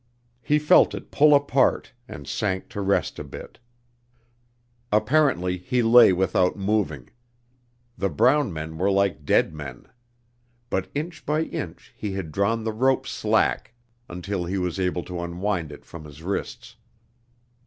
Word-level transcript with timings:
He 0.41 0.57
felt 0.57 0.95
it 0.95 1.11
pull 1.11 1.35
apart, 1.35 1.93
and 2.07 2.27
sank 2.27 2.69
to 2.69 2.81
rest 2.81 3.19
a 3.19 3.23
bit. 3.23 3.59
Apparently 4.91 5.57
he 5.59 5.83
lay 5.83 6.11
without 6.11 6.55
moving. 6.57 7.11
The 7.99 8.09
brown 8.09 8.51
men 8.51 8.79
were 8.79 8.89
like 8.89 9.25
dead 9.25 9.53
men. 9.53 9.85
But 10.71 10.89
inch 10.95 11.23
by 11.23 11.43
inch 11.43 11.93
he 11.95 12.13
had 12.13 12.31
drawn 12.31 12.63
the 12.63 12.73
rope 12.73 13.05
slack 13.05 13.75
until 14.09 14.45
he 14.45 14.57
was 14.57 14.79
able 14.79 15.03
to 15.03 15.21
unwind 15.21 15.71
it 15.71 15.85
from 15.85 16.05
his 16.05 16.23
wrists. 16.23 16.77